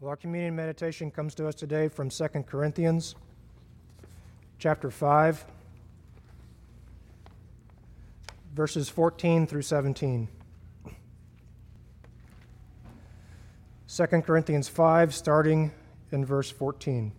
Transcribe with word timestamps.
Well, 0.00 0.10
our 0.10 0.16
communion 0.16 0.56
meditation 0.56 1.12
comes 1.12 1.36
to 1.36 1.46
us 1.46 1.54
today 1.54 1.86
from 1.86 2.10
2 2.10 2.26
Corinthians 2.48 3.14
chapter 4.58 4.90
5, 4.90 5.44
verses 8.54 8.88
14 8.88 9.46
through 9.46 9.62
17. 9.62 10.28
2 13.86 14.06
Corinthians 14.22 14.68
5, 14.68 15.14
starting 15.14 15.70
in 16.10 16.24
verse 16.24 16.50
14. 16.50 17.12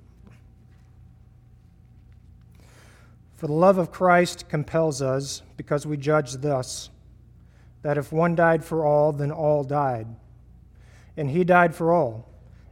For 3.36 3.48
the 3.48 3.54
love 3.54 3.78
of 3.78 3.90
Christ 3.90 4.50
compels 4.50 5.02
us, 5.02 5.44
because 5.56 5.88
we 5.88 5.96
judge 5.96 6.34
thus 6.34 6.90
that 7.84 7.98
if 7.98 8.12
one 8.12 8.36
died 8.36 8.66
for 8.66 8.86
all, 8.86 9.14
then 9.14 9.32
all 9.32 9.64
died. 9.64 10.08
And 11.16 11.30
he 11.30 11.46
died 11.46 11.74
for 11.74 11.94
all 11.94 12.28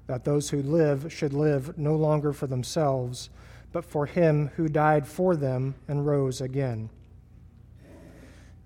that 0.07 0.25
those 0.25 0.49
who 0.49 0.61
live 0.61 1.11
should 1.11 1.33
live 1.33 1.77
no 1.77 1.95
longer 1.95 2.34
for 2.34 2.48
themselves, 2.48 3.30
but 3.71 3.85
for 3.85 4.05
him 4.05 4.49
who 4.55 4.67
died 4.67 5.07
for 5.07 5.35
them 5.35 5.76
and 5.88 6.05
rose 6.05 6.41
again. 6.41 6.89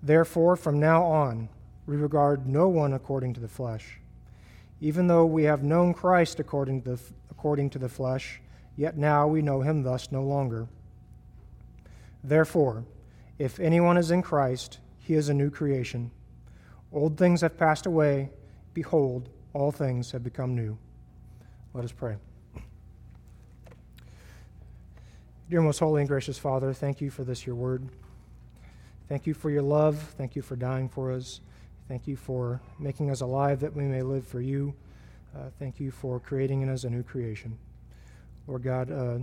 Therefore, 0.02 0.56
from 0.56 0.78
now 0.78 1.04
on, 1.04 1.48
we 1.86 1.96
regard 1.96 2.46
no 2.46 2.68
one 2.68 2.92
according 2.92 3.34
to 3.34 3.40
the 3.40 3.48
flesh. 3.48 3.98
Even 4.80 5.06
though 5.06 5.26
we 5.26 5.44
have 5.44 5.62
known 5.62 5.94
Christ 5.94 6.38
according 6.38 6.82
to 6.82 6.96
the, 6.96 7.00
according 7.30 7.70
to 7.70 7.78
the 7.78 7.88
flesh, 7.88 8.40
yet 8.76 8.96
now 8.96 9.26
we 9.26 9.42
know 9.42 9.62
him 9.62 9.82
thus 9.82 10.12
no 10.12 10.22
longer. 10.22 10.68
Therefore, 12.22 12.84
if 13.38 13.58
anyone 13.58 13.96
is 13.96 14.10
in 14.10 14.22
Christ, 14.22 14.78
he 14.98 15.14
is 15.14 15.28
a 15.28 15.34
new 15.34 15.50
creation. 15.50 16.10
Old 16.92 17.16
things 17.16 17.40
have 17.40 17.56
passed 17.56 17.86
away. 17.86 18.30
Behold, 18.74 19.28
all 19.52 19.72
things 19.72 20.12
have 20.12 20.22
become 20.22 20.54
new. 20.54 20.78
Let 21.74 21.84
us 21.84 21.92
pray. 21.92 22.16
Dear 25.50 25.60
most 25.62 25.78
holy 25.78 26.02
and 26.02 26.08
gracious 26.08 26.38
Father, 26.38 26.72
thank 26.72 27.00
you 27.00 27.10
for 27.10 27.24
this, 27.24 27.46
your 27.46 27.56
word. 27.56 27.88
Thank 29.08 29.26
you 29.26 29.34
for 29.34 29.50
your 29.50 29.62
love. 29.62 29.96
Thank 30.18 30.36
you 30.36 30.42
for 30.42 30.56
dying 30.56 30.88
for 30.88 31.12
us. 31.12 31.40
Thank 31.88 32.06
you 32.06 32.16
for 32.16 32.60
making 32.78 33.10
us 33.10 33.22
alive 33.22 33.60
that 33.60 33.74
we 33.74 33.84
may 33.84 34.02
live 34.02 34.26
for 34.26 34.40
you. 34.40 34.74
Uh, 35.34 35.50
thank 35.58 35.80
you 35.80 35.90
for 35.90 36.20
creating 36.20 36.60
in 36.62 36.68
us 36.68 36.84
a 36.84 36.90
new 36.90 37.02
creation. 37.02 37.56
Lord 38.46 38.62
God, 38.62 38.90
uh, 38.90 39.18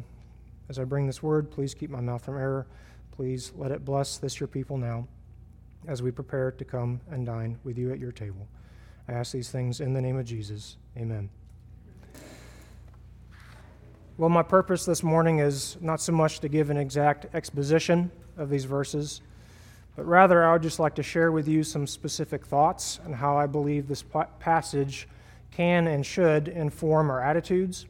as 0.69 0.80
I 0.80 0.83
bring 0.83 1.05
this 1.05 1.21
word, 1.21 1.52
please 1.52 1.73
keep 1.73 1.89
my 1.89 2.02
mouth 2.02 2.25
from 2.25 2.37
error. 2.37 2.65
Please 3.11 3.52
let 3.55 3.71
it 3.71 3.85
bless 3.85 4.17
this, 4.17 4.39
your 4.39 4.47
people, 4.47 4.77
now 4.77 5.07
as 5.87 6.02
we 6.02 6.11
prepare 6.11 6.52
to 6.52 6.65
come 6.65 6.99
and 7.09 7.25
dine 7.25 7.59
with 7.63 7.77
you 7.77 7.91
at 7.91 7.99
your 7.99 8.11
table. 8.11 8.47
I 9.07 9.13
ask 9.13 9.31
these 9.31 9.49
things 9.49 9.80
in 9.80 9.93
the 9.93 10.02
name 10.02 10.17
of 10.17 10.25
Jesus. 10.25 10.77
Amen. 10.97 11.30
Well, 14.17 14.30
my 14.30 14.44
purpose 14.44 14.85
this 14.85 15.03
morning 15.03 15.39
is 15.39 15.75
not 15.81 15.99
so 15.99 16.13
much 16.13 16.39
to 16.39 16.47
give 16.47 16.69
an 16.69 16.77
exact 16.77 17.35
exposition 17.35 18.09
of 18.38 18.49
these 18.49 18.63
verses, 18.63 19.19
but 19.97 20.05
rather 20.05 20.45
I 20.45 20.53
would 20.53 20.61
just 20.61 20.80
like 20.80 20.95
to 20.95 21.03
share 21.03 21.33
with 21.33 21.49
you 21.49 21.63
some 21.63 21.85
specific 21.85 22.45
thoughts 22.45 23.02
and 23.03 23.13
how 23.13 23.38
I 23.38 23.45
believe 23.45 23.89
this 23.89 24.05
passage 24.39 25.09
can 25.52 25.88
and 25.88 26.05
should 26.05 26.47
inform 26.47 27.09
our 27.09 27.21
attitudes 27.21 27.88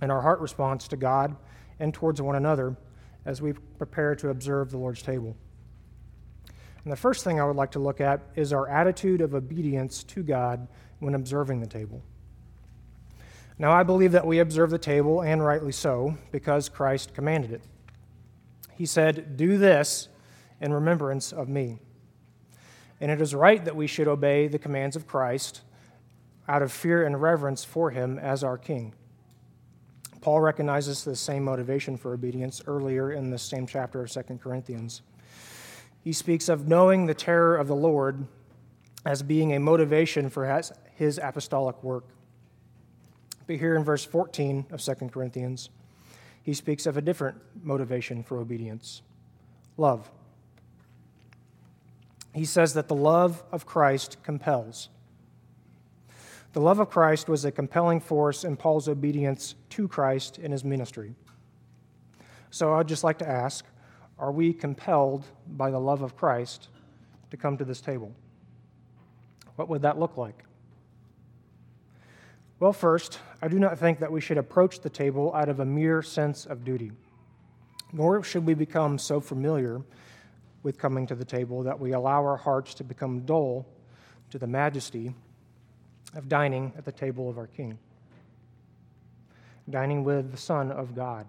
and 0.00 0.10
our 0.10 0.20
heart 0.20 0.40
response 0.40 0.88
to 0.88 0.96
God 0.96 1.36
and 1.78 1.94
towards 1.94 2.20
one 2.20 2.34
another 2.34 2.76
as 3.24 3.40
we 3.40 3.52
prepare 3.78 4.16
to 4.16 4.30
observe 4.30 4.72
the 4.72 4.78
Lord's 4.78 5.02
table. 5.02 5.36
And 6.82 6.92
the 6.92 6.96
first 6.96 7.22
thing 7.22 7.38
I 7.38 7.44
would 7.44 7.54
like 7.54 7.70
to 7.72 7.78
look 7.78 8.00
at 8.00 8.20
is 8.34 8.52
our 8.52 8.68
attitude 8.68 9.20
of 9.20 9.32
obedience 9.32 10.02
to 10.02 10.24
God 10.24 10.66
when 10.98 11.14
observing 11.14 11.60
the 11.60 11.68
table. 11.68 12.02
Now, 13.58 13.72
I 13.72 13.82
believe 13.82 14.12
that 14.12 14.26
we 14.26 14.38
observe 14.38 14.70
the 14.70 14.78
table, 14.78 15.22
and 15.22 15.42
rightly 15.42 15.72
so, 15.72 16.18
because 16.30 16.68
Christ 16.68 17.14
commanded 17.14 17.52
it. 17.52 17.62
He 18.76 18.84
said, 18.84 19.36
Do 19.36 19.56
this 19.56 20.08
in 20.60 20.74
remembrance 20.74 21.32
of 21.32 21.48
me. 21.48 21.78
And 23.00 23.10
it 23.10 23.20
is 23.20 23.34
right 23.34 23.64
that 23.64 23.76
we 23.76 23.86
should 23.86 24.08
obey 24.08 24.48
the 24.48 24.58
commands 24.58 24.96
of 24.96 25.06
Christ 25.06 25.62
out 26.48 26.62
of 26.62 26.70
fear 26.70 27.04
and 27.04 27.20
reverence 27.20 27.64
for 27.64 27.90
him 27.90 28.18
as 28.18 28.44
our 28.44 28.58
King. 28.58 28.94
Paul 30.20 30.40
recognizes 30.40 31.04
the 31.04 31.16
same 31.16 31.44
motivation 31.44 31.96
for 31.96 32.12
obedience 32.12 32.62
earlier 32.66 33.12
in 33.12 33.30
the 33.30 33.38
same 33.38 33.66
chapter 33.66 34.02
of 34.02 34.10
2 34.10 34.22
Corinthians. 34.42 35.02
He 36.02 36.12
speaks 36.12 36.48
of 36.48 36.68
knowing 36.68 37.06
the 37.06 37.14
terror 37.14 37.56
of 37.56 37.68
the 37.68 37.76
Lord 37.76 38.26
as 39.04 39.22
being 39.22 39.54
a 39.54 39.60
motivation 39.60 40.28
for 40.28 40.62
his 40.94 41.20
apostolic 41.22 41.82
work. 41.82 42.04
But 43.46 43.56
here 43.56 43.76
in 43.76 43.84
verse 43.84 44.04
14 44.04 44.66
of 44.70 44.80
2 44.80 44.94
Corinthians, 45.08 45.70
he 46.42 46.54
speaks 46.54 46.86
of 46.86 46.96
a 46.96 47.02
different 47.02 47.38
motivation 47.62 48.22
for 48.22 48.38
obedience 48.38 49.02
love. 49.76 50.10
He 52.34 52.44
says 52.44 52.74
that 52.74 52.88
the 52.88 52.94
love 52.94 53.42
of 53.52 53.66
Christ 53.66 54.16
compels. 54.22 54.88
The 56.54 56.60
love 56.60 56.78
of 56.78 56.88
Christ 56.88 57.28
was 57.28 57.44
a 57.44 57.52
compelling 57.52 58.00
force 58.00 58.42
in 58.42 58.56
Paul's 58.56 58.88
obedience 58.88 59.54
to 59.70 59.86
Christ 59.86 60.38
in 60.38 60.52
his 60.52 60.64
ministry. 60.64 61.14
So 62.50 62.72
I'd 62.72 62.88
just 62.88 63.04
like 63.04 63.18
to 63.18 63.28
ask 63.28 63.66
are 64.18 64.32
we 64.32 64.54
compelled 64.54 65.24
by 65.46 65.70
the 65.70 65.78
love 65.78 66.00
of 66.00 66.16
Christ 66.16 66.68
to 67.30 67.36
come 67.36 67.58
to 67.58 67.64
this 67.66 67.82
table? 67.82 68.14
What 69.56 69.68
would 69.68 69.82
that 69.82 69.98
look 69.98 70.16
like? 70.16 70.45
Well, 72.58 72.72
first, 72.72 73.18
I 73.42 73.48
do 73.48 73.58
not 73.58 73.78
think 73.78 73.98
that 73.98 74.10
we 74.10 74.22
should 74.22 74.38
approach 74.38 74.80
the 74.80 74.88
table 74.88 75.34
out 75.34 75.50
of 75.50 75.60
a 75.60 75.66
mere 75.66 76.00
sense 76.00 76.46
of 76.46 76.64
duty, 76.64 76.90
nor 77.92 78.22
should 78.22 78.46
we 78.46 78.54
become 78.54 78.98
so 78.98 79.20
familiar 79.20 79.82
with 80.62 80.78
coming 80.78 81.06
to 81.08 81.14
the 81.14 81.24
table 81.24 81.64
that 81.64 81.78
we 81.78 81.92
allow 81.92 82.24
our 82.24 82.38
hearts 82.38 82.72
to 82.74 82.84
become 82.84 83.20
dull 83.26 83.66
to 84.30 84.38
the 84.38 84.46
majesty 84.46 85.14
of 86.14 86.30
dining 86.30 86.72
at 86.78 86.86
the 86.86 86.92
table 86.92 87.28
of 87.28 87.36
our 87.36 87.46
King, 87.46 87.78
dining 89.68 90.02
with 90.02 90.30
the 90.30 90.38
Son 90.38 90.72
of 90.72 90.94
God. 90.94 91.26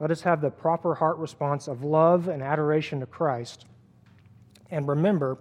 Let 0.00 0.10
us 0.10 0.22
have 0.22 0.40
the 0.40 0.50
proper 0.50 0.94
heart 0.94 1.18
response 1.18 1.68
of 1.68 1.84
love 1.84 2.28
and 2.28 2.42
adoration 2.42 3.00
to 3.00 3.06
Christ, 3.06 3.66
and 4.70 4.88
remember 4.88 5.36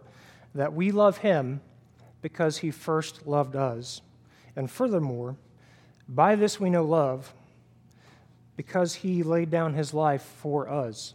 that 0.53 0.73
we 0.73 0.91
love 0.91 1.19
Him 1.19 1.61
because 2.23 2.57
he 2.57 2.71
first 2.71 3.27
loved 3.27 3.55
us. 3.55 4.01
And 4.55 4.71
furthermore, 4.71 5.35
by 6.09 6.35
this 6.35 6.59
we 6.59 6.71
know 6.71 6.83
love 6.83 7.35
because 8.55 8.95
he 8.95 9.21
laid 9.21 9.51
down 9.51 9.73
his 9.73 9.93
life 9.93 10.23
for 10.41 10.67
us. 10.67 11.13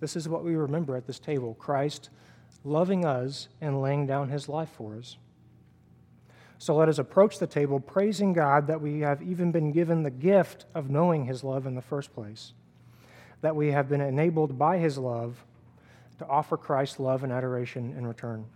This 0.00 0.16
is 0.16 0.28
what 0.28 0.44
we 0.44 0.56
remember 0.56 0.96
at 0.96 1.06
this 1.06 1.20
table 1.20 1.54
Christ 1.54 2.10
loving 2.64 3.04
us 3.04 3.48
and 3.60 3.80
laying 3.80 4.06
down 4.06 4.28
his 4.28 4.48
life 4.48 4.70
for 4.76 4.96
us. 4.96 5.16
So 6.58 6.76
let 6.76 6.88
us 6.88 6.98
approach 6.98 7.38
the 7.38 7.46
table 7.46 7.80
praising 7.80 8.32
God 8.32 8.66
that 8.66 8.80
we 8.80 9.00
have 9.00 9.22
even 9.22 9.50
been 9.52 9.72
given 9.72 10.02
the 10.02 10.10
gift 10.10 10.66
of 10.74 10.90
knowing 10.90 11.24
his 11.24 11.42
love 11.42 11.66
in 11.66 11.74
the 11.74 11.82
first 11.82 12.12
place, 12.12 12.52
that 13.40 13.56
we 13.56 13.72
have 13.72 13.88
been 13.88 14.00
enabled 14.00 14.58
by 14.58 14.78
his 14.78 14.98
love 14.98 15.44
to 16.18 16.26
offer 16.26 16.56
Christ 16.56 17.00
love 17.00 17.24
and 17.24 17.32
adoration 17.32 17.94
in 17.96 18.06
return. 18.06 18.46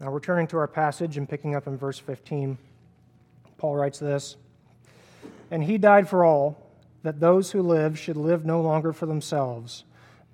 Now, 0.00 0.10
returning 0.10 0.46
to 0.48 0.58
our 0.58 0.68
passage 0.68 1.16
and 1.16 1.28
picking 1.28 1.54
up 1.54 1.66
in 1.66 1.78
verse 1.78 1.98
15, 1.98 2.58
Paul 3.56 3.76
writes 3.76 3.98
this 3.98 4.36
And 5.50 5.64
he 5.64 5.78
died 5.78 6.08
for 6.08 6.24
all, 6.24 6.62
that 7.02 7.20
those 7.20 7.52
who 7.52 7.62
live 7.62 7.98
should 7.98 8.16
live 8.16 8.44
no 8.44 8.60
longer 8.60 8.92
for 8.92 9.06
themselves, 9.06 9.84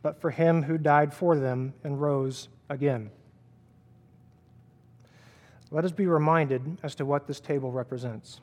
but 0.02 0.20
for 0.20 0.30
him 0.30 0.62
who 0.64 0.78
died 0.78 1.12
for 1.12 1.36
them 1.36 1.74
and 1.84 2.00
rose 2.00 2.48
again. 2.68 3.10
Let 5.70 5.84
us 5.84 5.92
be 5.92 6.06
reminded 6.06 6.78
as 6.82 6.94
to 6.96 7.04
what 7.04 7.26
this 7.26 7.40
table 7.40 7.70
represents 7.70 8.40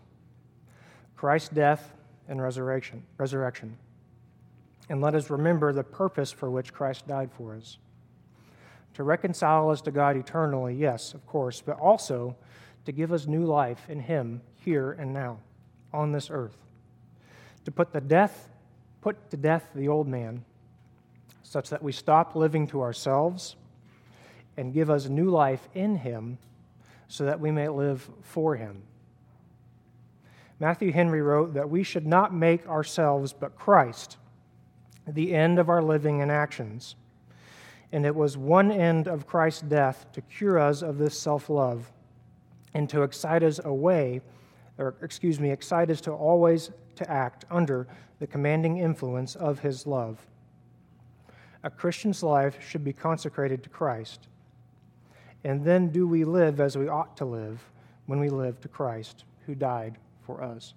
Christ's 1.18 1.50
death 1.50 1.92
and 2.28 2.42
resurrection. 2.42 3.04
resurrection. 3.18 3.78
And 4.90 5.02
let 5.02 5.14
us 5.14 5.30
remember 5.30 5.74
the 5.74 5.84
purpose 5.84 6.32
for 6.32 6.50
which 6.50 6.74
Christ 6.74 7.08
died 7.08 7.30
for 7.32 7.56
us 7.56 7.78
to 8.94 9.04
reconcile 9.04 9.70
us 9.70 9.82
to 9.82 9.92
God 9.92 10.18
eternally, 10.18 10.76
yes, 10.76 11.14
of 11.14 11.26
course, 11.26 11.62
but 11.62 11.80
also 11.80 12.36
to 12.86 12.92
give 12.92 13.12
us 13.12 13.28
new 13.28 13.46
life 13.46 13.90
in 13.90 14.00
Him 14.00 14.42
here 14.56 14.92
and 14.92 15.14
now 15.14 15.40
on 15.94 16.12
this 16.12 16.30
earth. 16.30 16.58
To 17.66 17.72
put 17.72 17.94
the 17.94 18.02
death, 18.02 18.50
put 19.02 19.30
to 19.32 19.38
death 19.38 19.70
the 19.76 19.88
old 19.88 20.08
man, 20.08 20.44
such 21.44 21.70
that 21.70 21.84
we 21.84 21.92
stop 21.92 22.36
living 22.36 22.68
to 22.68 22.82
ourselves 22.82 23.56
and 24.58 24.74
give 24.74 24.90
us 24.90 25.08
new 25.08 25.30
life 25.30 25.68
in 25.74 25.96
Him 25.96 26.38
so 27.08 27.26
that 27.26 27.40
we 27.40 27.52
may 27.52 27.70
live 27.70 28.10
for 28.22 28.56
Him. 28.56 28.84
Matthew 30.60 30.92
Henry 30.92 31.22
wrote 31.22 31.54
that 31.54 31.70
we 31.70 31.84
should 31.84 32.06
not 32.06 32.34
make 32.34 32.68
ourselves 32.68 33.34
but 33.34 33.56
Christ 33.56 34.18
the 35.08 35.34
end 35.34 35.58
of 35.58 35.70
our 35.70 35.82
living 35.82 36.22
and 36.22 36.32
actions 36.32 36.96
And 37.92 38.06
it 38.06 38.16
was 38.16 38.38
one 38.38 38.72
end 38.72 39.08
of 39.08 39.26
Christ's 39.26 39.62
death 39.62 40.06
to 40.14 40.22
cure 40.22 40.60
us 40.60 40.82
of 40.82 40.98
this 40.98 41.20
self 41.20 41.50
love 41.50 41.92
and 42.74 42.88
to 42.90 43.02
excite 43.02 43.44
us 43.44 43.60
away, 43.64 44.22
or 44.78 44.96
excuse 45.02 45.40
me, 45.40 45.52
excite 45.52 45.90
us 45.90 46.02
to 46.02 46.12
always 46.12 46.72
to 46.96 47.10
act 47.10 47.46
under 47.50 47.88
the 48.20 48.28
commanding 48.28 48.78
influence 48.78 49.36
of 49.36 49.60
his 49.60 49.88
love. 49.88 50.20
A 51.64 51.70
Christian's 51.70 52.22
life 52.24 52.58
should 52.66 52.84
be 52.84 52.94
consecrated 52.94 53.64
to 53.64 53.70
Christ. 53.70 54.28
And 55.44 55.64
then 55.64 55.90
do 55.90 56.08
we 56.08 56.24
live 56.26 56.60
as 56.60 56.78
we 56.78 56.88
ought 56.88 57.18
to 57.18 57.26
live 57.26 57.64
when 58.06 58.20
we 58.20 58.30
live 58.30 58.60
to 58.62 58.68
Christ, 58.68 59.24
who 59.46 59.56
died 59.56 59.98
for 60.26 60.44
us. 60.44 60.74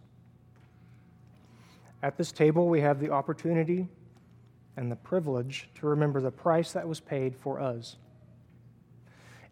At 2.02 2.16
this 2.16 2.32
table, 2.32 2.68
we 2.68 2.80
have 2.80 3.00
the 3.00 3.10
opportunity 3.10 3.88
and 4.76 4.90
the 4.90 4.96
privilege 4.96 5.68
to 5.74 5.86
remember 5.86 6.20
the 6.20 6.30
price 6.30 6.72
that 6.72 6.86
was 6.88 7.00
paid 7.00 7.36
for 7.36 7.60
us. 7.60 7.96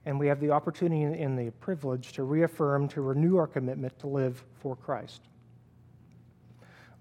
And 0.06 0.18
we 0.18 0.28
have 0.28 0.40
the 0.40 0.50
opportunity 0.50 1.02
and 1.02 1.38
the 1.38 1.50
privilege 1.52 2.12
to 2.12 2.22
reaffirm, 2.22 2.88
to 2.88 3.02
renew 3.02 3.36
our 3.36 3.46
commitment 3.46 3.98
to 3.98 4.06
live 4.06 4.42
for 4.60 4.74
Christ. 4.76 5.20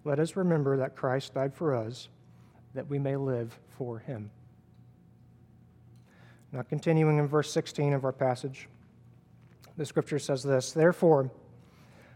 Let 0.04 0.20
us 0.20 0.36
remember 0.36 0.78
that 0.78 0.96
Christ 0.96 1.34
died 1.34 1.54
for 1.54 1.76
us, 1.76 2.10
that 2.74 2.90
we 2.90 3.00
may 3.00 3.16
live 3.16 3.58
for 3.70 4.00
him. 4.00 4.32
Now, 6.52 6.64
continuing 6.64 7.20
in 7.20 7.28
verse 7.28 7.52
16 7.52 7.94
of 7.94 8.04
our 8.04 8.12
passage, 8.12 8.68
the 9.78 9.86
scripture 9.86 10.20
says 10.20 10.44
this 10.44 10.72
Therefore, 10.72 11.32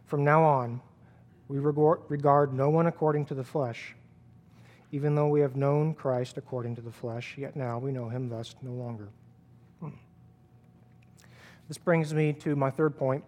from 0.06 0.24
now 0.24 0.44
on, 0.44 0.82
we 1.48 1.60
regard 1.60 2.54
no 2.54 2.70
one 2.70 2.88
according 2.88 3.26
to 3.28 3.36
the 3.36 3.44
flesh. 3.44 3.96
Even 4.94 5.16
though 5.16 5.28
we 5.28 5.42
have 5.42 5.56
known 5.56 5.96
Christ 5.96 6.38
according 6.38 6.76
to 6.76 6.82
the 6.82 6.92
flesh, 6.92 7.34
yet 7.36 7.56
now 7.56 7.80
we 7.80 7.92
know 7.92 8.10
him 8.10 8.30
thus 8.30 8.54
no 8.62 8.74
longer. 8.74 9.10
Hmm. 9.80 9.90
This 11.68 11.80
brings 11.80 12.14
me 12.14 12.32
to 12.34 12.56
my 12.56 12.70
third 12.70 12.96
point 12.96 13.24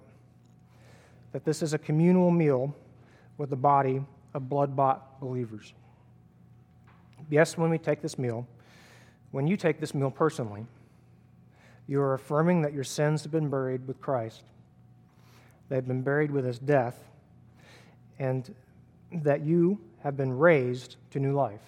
that 1.31 1.43
this 1.43 1.63
is 1.63 1.73
a 1.73 1.79
communal 1.79 2.29
meal 2.29 2.75
with 3.39 3.49
the 3.49 3.55
body 3.55 4.05
of 4.35 4.47
blood 4.47 4.75
bought 4.75 5.19
believers. 5.19 5.73
Yes, 7.31 7.57
when 7.57 7.71
we 7.71 7.79
take 7.79 7.99
this 7.99 8.19
meal, 8.19 8.47
when 9.31 9.47
you 9.47 9.57
take 9.57 9.79
this 9.79 9.95
meal 9.95 10.11
personally, 10.11 10.67
you 11.87 11.99
are 11.99 12.13
affirming 12.13 12.61
that 12.61 12.73
your 12.73 12.83
sins 12.83 13.23
have 13.23 13.31
been 13.31 13.49
buried 13.49 13.87
with 13.87 13.99
Christ. 13.99 14.43
They've 15.69 15.85
been 15.85 16.03
buried 16.03 16.29
with 16.29 16.45
his 16.45 16.59
death, 16.59 16.95
and 18.19 18.53
that 19.23 19.41
you 19.41 19.79
have 20.03 20.17
been 20.17 20.37
raised 20.37 20.97
to 21.11 21.19
new 21.19 21.33
life. 21.33 21.61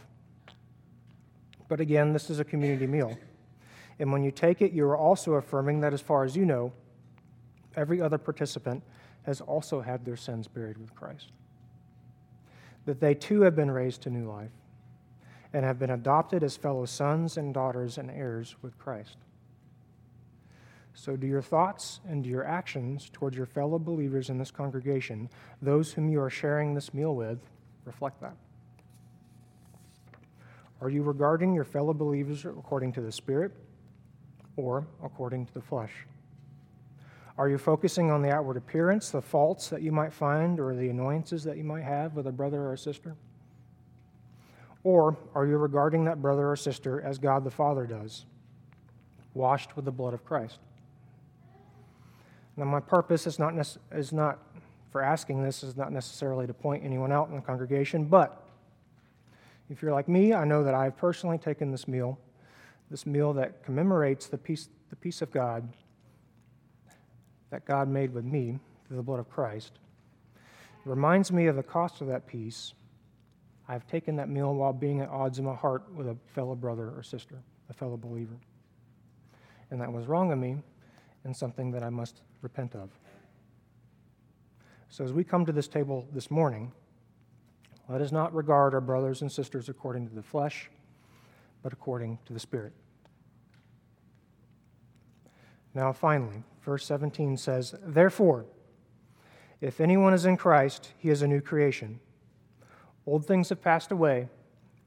But 1.68 1.80
again, 1.80 2.14
this 2.14 2.30
is 2.30 2.40
a 2.40 2.44
community 2.44 2.88
meal. 2.88 3.18
And 4.00 4.12
when 4.12 4.24
you 4.24 4.32
take 4.32 4.62
it, 4.62 4.72
you 4.72 4.86
are 4.86 4.98
also 4.98 5.34
affirming 5.34 5.82
that, 5.82 5.94
as 5.94 6.02
far 6.02 6.24
as 6.24 6.36
you 6.36 6.46
know, 6.46 6.72
every 7.76 8.02
other 8.02 8.18
participant 8.18 8.84
has 9.24 9.42
also 9.42 9.82
had 9.82 10.06
their 10.06 10.16
sins 10.16 10.48
buried 10.48 10.78
with 10.78 10.94
Christ. 10.96 11.32
That 12.86 13.00
they 13.00 13.14
too 13.14 13.42
have 13.42 13.56
been 13.56 13.72
raised 13.72 14.02
to 14.04 14.10
new 14.10 14.30
life 14.30 14.52
and 15.52 15.66
have 15.66 15.80
been 15.80 15.90
adopted 15.90 16.44
as 16.44 16.56
fellow 16.56 16.86
sons 16.86 17.38
and 17.38 17.54
daughters 17.54 17.98
and 17.98 18.10
heirs 18.12 18.56
with 18.62 18.78
Christ. 18.78 19.18
So, 21.00 21.16
do 21.16 21.28
your 21.28 21.44
thoughts 21.44 22.00
and 22.10 22.26
your 22.26 22.44
actions 22.44 23.12
towards 23.14 23.38
your 23.38 23.46
fellow 23.46 23.78
believers 23.78 24.32
in 24.32 24.40
this 24.40 24.50
congregation, 24.50 25.30
those 25.62 25.94
whom 25.94 26.10
you 26.10 26.20
are 26.20 26.30
sharing 26.30 26.74
this 26.74 26.92
meal 26.92 27.16
with, 27.16 27.38
reflect 27.86 28.20
that? 28.22 28.36
Are 30.82 30.90
you 30.90 31.04
regarding 31.04 31.54
your 31.54 31.66
fellow 31.66 31.94
believers 31.94 32.46
according 32.46 32.94
to 32.94 33.02
the 33.02 33.12
Spirit 33.12 33.52
or 34.56 34.88
according 35.04 35.46
to 35.46 35.54
the 35.54 35.62
flesh? 35.62 35.94
Are 37.38 37.48
you 37.48 37.60
focusing 37.60 38.10
on 38.10 38.24
the 38.24 38.32
outward 38.32 38.58
appearance, 38.58 39.12
the 39.12 39.22
faults 39.22 39.70
that 39.70 39.84
you 39.84 39.92
might 39.92 40.12
find, 40.12 40.60
or 40.60 40.76
the 40.76 40.90
annoyances 40.90 41.44
that 41.44 41.58
you 41.58 41.64
might 41.64 41.84
have 41.84 42.16
with 42.16 42.26
a 42.26 42.32
brother 42.32 42.62
or 42.64 42.74
a 42.74 42.78
sister? 42.78 43.16
Or 44.84 45.16
are 45.36 45.46
you 45.46 45.58
regarding 45.58 46.06
that 46.06 46.24
brother 46.24 46.50
or 46.50 46.56
sister 46.56 47.00
as 47.00 47.20
God 47.20 47.44
the 47.44 47.52
Father 47.52 47.86
does, 47.86 48.26
washed 49.36 49.76
with 49.76 49.86
the 49.86 49.92
blood 49.92 50.16
of 50.16 50.26
Christ? 50.26 50.58
Now, 52.58 52.66
my 52.66 52.80
purpose 52.80 53.28
is 53.28 53.38
not, 53.38 53.54
is 53.92 54.12
not 54.12 54.40
for 54.92 55.02
asking 55.02 55.44
this 55.44 55.64
is 55.64 55.78
not 55.78 55.92
necessarily 55.92 56.48
to 56.48 56.54
point 56.54 56.84
anyone 56.84 57.12
out 57.12 57.30
in 57.30 57.36
the 57.36 57.42
congregation, 57.42 58.06
but 58.06 58.48
if 59.70 59.82
you're 59.82 59.92
like 59.92 60.08
me, 60.08 60.34
I 60.34 60.44
know 60.44 60.64
that 60.64 60.74
I've 60.74 60.98
personally 60.98 61.38
taken 61.38 61.72
this 61.72 61.88
meal, 61.88 62.18
this 62.90 63.06
meal 63.06 63.34
that 63.34 63.64
commemorates 63.64 64.28
the 64.28 64.38
peace, 64.38 64.70
the 64.90 64.96
peace 64.96 65.22
of 65.22 65.30
God 65.32 65.68
that 67.52 67.64
God 67.66 67.88
made 67.88 68.14
with 68.14 68.26
me 68.26 68.60
through 68.88 68.98
the 68.98 69.04
blood 69.04 69.20
of 69.20 69.30
Christ. 69.30 69.74
It 70.36 70.90
reminds 70.90 71.32
me 71.32 71.48
of 71.48 71.56
the 71.56 71.64
cost 71.64 72.02
of 72.02 72.08
that 72.08 72.26
peace. 72.28 72.74
I've 73.70 73.86
taken 73.88 74.16
that 74.16 74.30
meal 74.30 74.54
while 74.56 74.74
being 74.74 75.02
at 75.02 75.10
odds 75.10 75.40
in 75.40 75.46
my 75.46 75.56
heart 75.56 75.84
with 75.94 76.08
a 76.08 76.18
fellow 76.34 76.56
brother 76.56 76.92
or 76.96 77.04
sister, 77.04 77.36
a 77.70 77.74
fellow 77.74 77.98
believer. 77.98 78.38
And 79.70 79.80
that 79.82 79.92
was 79.92 80.08
wrong 80.08 80.32
of 80.32 80.40
me 80.40 80.58
and 81.24 81.36
something 81.36 81.72
that 81.72 81.84
I 81.84 81.90
must 81.90 82.22
repent 82.42 82.76
of. 82.76 82.90
So, 84.90 85.04
as 85.04 85.14
we 85.14 85.24
come 85.24 85.46
to 85.46 85.52
this 85.52 85.68
table 85.68 86.08
this 86.14 86.32
morning, 86.32 86.72
let 87.90 88.02
us 88.02 88.12
not 88.12 88.34
regard 88.34 88.74
our 88.74 88.82
brothers 88.82 89.22
and 89.22 89.32
sisters 89.32 89.70
according 89.70 90.08
to 90.10 90.16
the 90.16 90.24
flesh, 90.24 90.70
but 91.62 91.74
according 91.74 92.20
to 92.26 92.34
the 92.34 92.40
Spirit. 92.40 92.74
Now, 95.74 95.94
finally, 95.94 96.44
verse 96.64 96.86
17 96.86 97.38
says, 97.38 97.76
Therefore, 97.84 98.46
if 99.62 99.80
anyone 99.80 100.14
is 100.14 100.26
in 100.26 100.38
Christ, 100.38 100.92
he 100.98 101.10
is 101.10 101.22
a 101.22 101.28
new 101.28 101.42
creation. 101.42 102.00
Old 103.06 103.26
things 103.26 103.50
have 103.50 103.62
passed 103.62 103.92
away. 103.92 104.28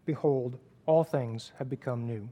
Behold, 0.05 0.59
all 0.87 1.05
things 1.05 1.53
have 1.59 1.69
become 1.69 2.07
new. 2.07 2.29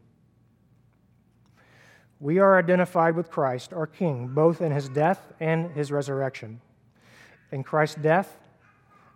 We 2.21 2.41
are 2.41 2.59
identified 2.59 3.15
with 3.15 3.31
Christ, 3.31 3.73
our 3.73 3.87
King, 3.87 4.29
both 4.29 4.61
in 4.61 4.73
his 4.73 4.89
death 4.89 5.33
and 5.39 5.71
his 5.71 5.93
resurrection. 5.93 6.61
In 7.53 7.63
Christ's 7.63 7.97
death, 7.97 8.37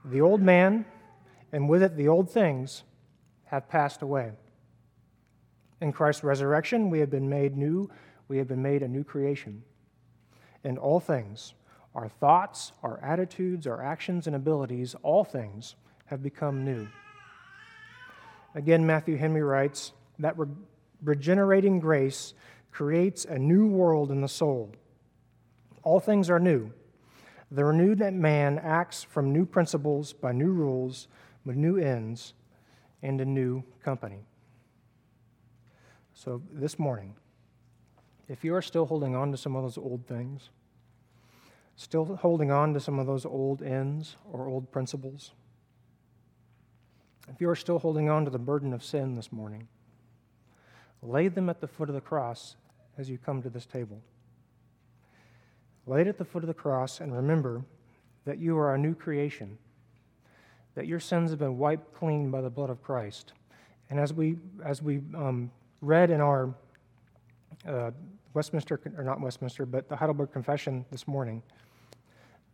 the 0.05 0.21
old 0.21 0.41
man, 0.41 0.85
and 1.53 1.69
with 1.69 1.83
it 1.83 1.97
the 1.97 2.09
old 2.09 2.31
things, 2.31 2.85
have 3.47 3.69
passed 3.69 4.03
away. 4.03 4.33
In 5.81 5.93
Christ's 5.93 6.23
resurrection, 6.23 6.91
we 6.91 7.01
have 7.01 7.11
been 7.11 7.29
made 7.29 7.57
new, 7.57 7.91
we 8.29 8.39
have 8.39 8.47
been 8.47 8.63
made 8.63 8.85
a 8.85 8.89
new 8.89 9.03
creation. 9.03 9.65
In 10.63 10.79
all 10.79 11.01
things, 11.01 11.55
our 11.95 12.09
thoughts, 12.09 12.73
our 12.85 13.01
attitudes, 13.03 13.67
our 13.67 13.83
actions, 13.83 14.29
and 14.29 14.37
abilities, 14.37 14.95
all 15.03 15.25
things 15.25 15.75
have 16.07 16.23
become 16.23 16.65
new. 16.65 16.87
Again, 18.55 18.87
Matthew 18.87 19.17
Henry 19.17 19.43
writes 19.43 19.93
that 20.21 20.37
regenerating 21.03 21.81
grace 21.81 22.35
creates 22.73 23.25
a 23.25 23.39
new 23.39 23.67
world 23.67 24.11
in 24.11 24.23
the 24.23 24.29
soul. 24.29 24.73
All 25.83 26.01
things 26.01 26.31
are 26.31 26.41
new. 26.41 26.73
The 27.51 27.65
renewed 27.65 28.01
man 28.15 28.59
acts 28.59 29.03
from 29.03 29.33
new 29.33 29.45
principles 29.45 30.15
by 30.15 30.33
new 30.33 30.51
rules 30.51 31.07
with 31.45 31.55
new 31.55 31.77
ends 31.77 32.33
and 33.03 33.21
a 33.21 33.27
new 33.27 33.63
company. 33.85 34.25
So, 36.15 36.41
this 36.51 36.79
morning, 36.79 37.15
if 38.29 38.45
you 38.45 38.55
are 38.55 38.63
still 38.63 38.87
holding 38.87 39.15
on 39.15 39.33
to 39.33 39.37
some 39.37 39.55
of 39.55 39.63
those 39.63 39.77
old 39.77 40.07
things, 40.07 40.49
still 41.77 42.17
holding 42.17 42.51
on 42.51 42.73
to 42.75 42.81
some 42.81 42.99
of 42.99 43.07
those 43.07 43.27
old 43.27 43.63
ends 43.63 44.17
or 44.31 44.49
old 44.49 44.71
principles, 44.71 45.33
if 47.29 47.41
you 47.41 47.51
are 47.51 47.57
still 47.57 47.79
holding 47.79 48.09
on 48.09 48.25
to 48.25 48.31
the 48.31 48.39
burden 48.39 48.73
of 48.73 48.83
sin 48.83 49.17
this 49.17 49.33
morning, 49.33 49.69
lay 51.03 51.29
them 51.29 51.51
at 51.51 51.61
the 51.61 51.67
foot 51.67 51.89
of 51.89 51.95
the 51.95 52.01
cross 52.01 52.57
as 52.99 53.09
you 53.09 53.19
come 53.19 53.43
to 53.43 53.51
this 53.51 53.67
table. 53.67 54.01
Lay 55.87 56.03
it 56.03 56.07
at 56.07 56.19
the 56.19 56.25
foot 56.25 56.43
of 56.43 56.47
the 56.47 56.55
cross 56.55 57.01
and 57.01 57.15
remember 57.15 57.65
that 58.25 58.39
you 58.39 58.57
are 58.57 58.75
a 58.75 58.79
new 58.79 58.95
creation, 58.95 59.59
that 60.75 60.87
your 60.87 61.01
sins 61.01 61.31
have 61.31 61.39
been 61.39 61.59
wiped 61.59 61.93
clean 61.95 62.31
by 62.31 62.41
the 62.41 62.51
blood 62.51 62.71
of 62.71 62.83
Christ. 62.83 63.33
And 63.91 63.99
as 63.99 64.13
we, 64.13 64.37
as 64.65 64.81
we 64.81 65.01
um, 65.17 65.51
read 65.81 66.11
in 66.11 66.21
our 66.21 66.55
uh, 67.67 67.91
Westminster, 68.35 68.81
or 68.97 69.05
not 69.05 69.21
Westminster, 69.21 69.67
but 69.67 69.89
the 69.89 69.97
Heidelberg 69.97 70.33
Confession 70.33 70.85
this 70.91 71.07
morning, 71.07 71.43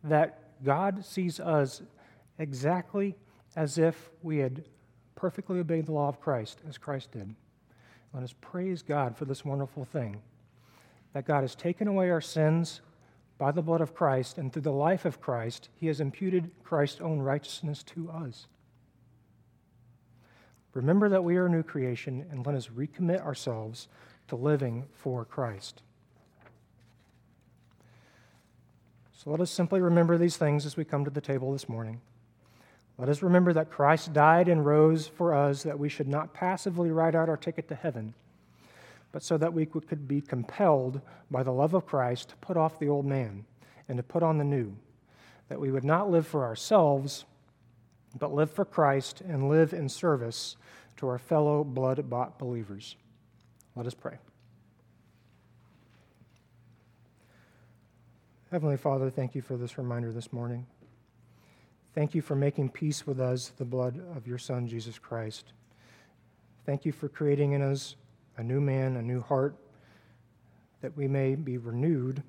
that 0.03 0.63
God 0.63 1.05
sees 1.05 1.39
us 1.39 1.81
exactly 2.39 3.15
as 3.55 3.77
if 3.77 4.09
we 4.21 4.37
had 4.37 4.65
perfectly 5.15 5.59
obeyed 5.59 5.85
the 5.85 5.91
law 5.91 6.07
of 6.07 6.19
Christ, 6.19 6.61
as 6.67 6.77
Christ 6.77 7.11
did. 7.11 7.35
Let 8.13 8.23
us 8.23 8.33
praise 8.41 8.81
God 8.81 9.15
for 9.15 9.25
this 9.25 9.45
wonderful 9.45 9.85
thing 9.85 10.21
that 11.13 11.25
God 11.25 11.41
has 11.41 11.55
taken 11.55 11.87
away 11.87 12.09
our 12.11 12.21
sins 12.21 12.81
by 13.39 13.51
the 13.51 13.61
blood 13.61 13.81
of 13.81 13.95
Christ, 13.95 14.37
and 14.37 14.51
through 14.51 14.63
the 14.63 14.71
life 14.71 15.05
of 15.05 15.21
Christ, 15.21 15.69
He 15.75 15.87
has 15.87 16.01
imputed 16.01 16.51
Christ's 16.63 17.01
own 17.01 17.19
righteousness 17.19 17.83
to 17.83 18.11
us. 18.11 18.47
Remember 20.73 21.09
that 21.09 21.23
we 21.23 21.37
are 21.37 21.45
a 21.45 21.49
new 21.49 21.63
creation, 21.63 22.25
and 22.29 22.45
let 22.45 22.53
us 22.53 22.67
recommit 22.67 23.21
ourselves 23.21 23.87
to 24.27 24.35
living 24.35 24.85
for 24.91 25.23
Christ. 25.25 25.81
So 29.13 29.31
let 29.31 29.39
us 29.39 29.49
simply 29.49 29.81
remember 29.81 30.17
these 30.17 30.37
things 30.37 30.65
as 30.65 30.77
we 30.77 30.83
come 30.85 31.05
to 31.05 31.11
the 31.11 31.21
table 31.21 31.51
this 31.51 31.67
morning. 31.67 32.01
Let 32.99 33.07
us 33.07 33.23
remember 33.23 33.53
that 33.53 33.71
Christ 33.71 34.11
died 34.11 34.49
and 34.49 34.65
rose 34.65 35.07
for 35.07 35.33
us, 35.33 35.63
that 35.63 35.79
we 35.79 35.87
should 35.87 36.09
not 36.09 36.33
passively 36.33 36.91
write 36.91 37.15
out 37.15 37.29
our 37.29 37.37
ticket 37.37 37.69
to 37.69 37.75
heaven, 37.75 38.13
but 39.13 39.23
so 39.23 39.37
that 39.37 39.53
we 39.53 39.65
could 39.65 40.05
be 40.05 40.19
compelled 40.19 40.99
by 41.31 41.41
the 41.41 41.53
love 41.53 41.73
of 41.73 41.85
Christ 41.85 42.29
to 42.29 42.35
put 42.35 42.57
off 42.57 42.77
the 42.77 42.89
old 42.89 43.05
man 43.05 43.45
and 43.87 43.95
to 43.95 44.03
put 44.03 44.21
on 44.21 44.37
the 44.37 44.43
new, 44.43 44.75
that 45.47 45.61
we 45.61 45.71
would 45.71 45.85
not 45.85 46.11
live 46.11 46.27
for 46.27 46.43
ourselves, 46.43 47.23
but 48.19 48.33
live 48.33 48.51
for 48.51 48.65
Christ 48.65 49.21
and 49.21 49.47
live 49.47 49.73
in 49.73 49.87
service 49.87 50.57
to 50.97 51.07
our 51.07 51.17
fellow 51.17 51.63
blood 51.63 52.09
bought 52.09 52.37
believers. 52.37 52.97
Let 53.77 53.87
us 53.87 53.93
pray. 53.93 54.17
Heavenly 58.51 58.75
Father, 58.75 59.09
thank 59.09 59.35
you 59.35 59.41
for 59.41 59.55
this 59.55 59.77
reminder 59.77 60.11
this 60.11 60.33
morning. 60.33 60.65
Thank 61.95 62.13
you 62.13 62.21
for 62.21 62.35
making 62.35 62.69
peace 62.69 63.07
with 63.07 63.19
us, 63.19 63.49
the 63.57 63.65
blood 63.65 63.99
of 64.15 64.27
your 64.27 64.37
Son, 64.37 64.67
Jesus 64.67 64.99
Christ. 64.99 65.53
Thank 66.65 66.85
you 66.85 66.91
for 66.91 67.09
creating 67.09 67.53
in 67.53 67.61
us 67.61 67.95
a 68.37 68.43
new 68.43 68.61
man, 68.61 68.95
a 68.95 69.01
new 69.01 69.21
heart, 69.21 69.55
that 70.81 70.95
we 70.95 71.07
may 71.07 71.35
be 71.35 71.57
renewed 71.57 72.23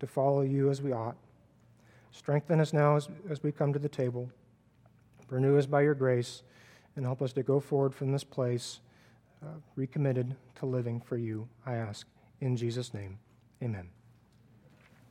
to 0.00 0.06
follow 0.06 0.42
you 0.42 0.70
as 0.70 0.82
we 0.82 0.92
ought. 0.92 1.16
Strengthen 2.12 2.60
us 2.60 2.72
now 2.72 2.96
as, 2.96 3.08
as 3.28 3.42
we 3.42 3.52
come 3.52 3.72
to 3.72 3.78
the 3.78 3.88
table. 3.88 4.30
Renew 5.28 5.58
us 5.58 5.66
by 5.66 5.82
your 5.82 5.94
grace 5.94 6.42
and 6.94 7.04
help 7.04 7.20
us 7.22 7.32
to 7.32 7.42
go 7.42 7.58
forward 7.58 7.94
from 7.94 8.12
this 8.12 8.24
place 8.24 8.80
uh, 9.42 9.48
recommitted 9.74 10.36
to 10.56 10.66
living 10.66 11.00
for 11.00 11.16
you, 11.16 11.48
I 11.64 11.74
ask. 11.74 12.06
In 12.40 12.56
Jesus' 12.56 12.94
name, 12.94 13.18
amen. 13.62 13.88